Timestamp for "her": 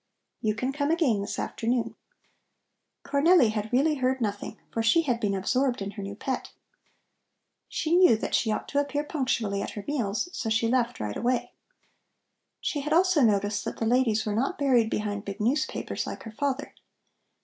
5.91-6.01, 9.77-9.85, 16.23-16.31